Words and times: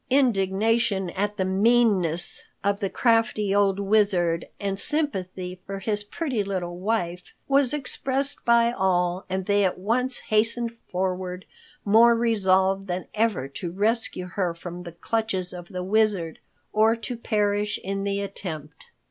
Indignation 0.09 1.11
at 1.11 1.37
the 1.37 1.45
meanness 1.45 2.41
of 2.63 2.79
the 2.79 2.89
crafty 2.89 3.53
old 3.53 3.79
Wizard 3.79 4.47
and 4.59 4.79
sympathy 4.79 5.59
for 5.67 5.77
his 5.77 6.03
pretty 6.03 6.43
little 6.43 6.75
wife 6.79 7.35
was 7.47 7.71
expressed 7.71 8.43
by 8.43 8.71
all, 8.71 9.25
and 9.29 9.45
they 9.45 9.63
at 9.63 9.77
once 9.77 10.17
hastened 10.17 10.75
forward, 10.89 11.45
more 11.85 12.15
resolved 12.15 12.87
than 12.87 13.05
ever 13.13 13.47
to 13.49 13.69
rescue 13.71 14.25
her 14.25 14.55
from 14.55 14.81
the 14.81 14.91
clutches 14.93 15.53
of 15.53 15.67
the 15.69 15.83
Wizard, 15.83 16.39
or 16.73 16.95
to 16.95 17.15
perish 17.15 17.77
in 17.83 18.03
the 18.03 18.21
attempt. 18.21 18.87